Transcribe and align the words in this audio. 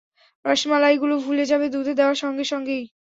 রসমালাইগুলো 0.45 1.15
ফুলে 1.25 1.43
যাবে 1.51 1.65
দুধে 1.73 1.93
দেওয়ার 1.99 2.17
সঙ্গে 2.23 2.45
সঙ্গেই। 2.51 2.83